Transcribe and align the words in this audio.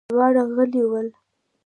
دواړه 0.09 0.43
غلي 0.55 0.83
ول. 0.89 1.07